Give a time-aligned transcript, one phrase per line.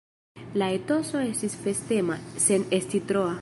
[0.61, 2.17] La etoso estis festema,
[2.47, 3.29] sen esti troa.